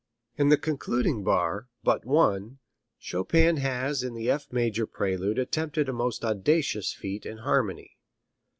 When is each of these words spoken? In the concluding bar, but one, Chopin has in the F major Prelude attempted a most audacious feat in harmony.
In 0.35 0.49
the 0.49 0.57
concluding 0.57 1.23
bar, 1.23 1.67
but 1.83 2.05
one, 2.05 2.57
Chopin 2.97 3.57
has 3.57 4.01
in 4.01 4.15
the 4.15 4.31
F 4.31 4.51
major 4.51 4.87
Prelude 4.87 5.37
attempted 5.37 5.87
a 5.87 5.93
most 5.93 6.25
audacious 6.25 6.91
feat 6.91 7.23
in 7.23 7.37
harmony. 7.37 7.99